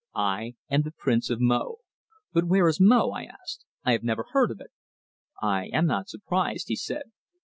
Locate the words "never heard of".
4.01-4.59